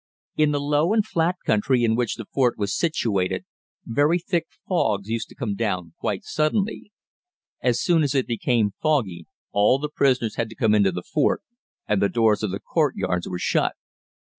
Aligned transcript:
In 0.35 0.49
the 0.51 0.59
low 0.59 0.93
and 0.93 1.05
flat 1.05 1.35
country 1.45 1.83
in 1.83 1.95
which 1.95 2.15
the 2.15 2.25
fort 2.25 2.57
was 2.57 2.75
situated 2.75 3.45
very 3.85 4.17
thick 4.17 4.47
fogs 4.67 5.07
used 5.09 5.29
to 5.29 5.35
come 5.35 5.53
down 5.53 5.93
quite 5.99 6.23
suddenly. 6.23 6.91
As 7.61 7.79
soon 7.79 8.01
as 8.01 8.15
it 8.15 8.25
became 8.25 8.73
foggy 8.81 9.27
all 9.51 9.77
the 9.77 9.89
prisoners 9.89 10.37
had 10.37 10.49
to 10.49 10.55
come 10.55 10.73
into 10.73 10.91
the 10.91 11.03
fort 11.03 11.43
and 11.87 12.01
the 12.01 12.09
doors 12.09 12.41
of 12.41 12.49
the 12.49 12.59
courtyards 12.59 13.27
were 13.29 13.37
shut. 13.37 13.75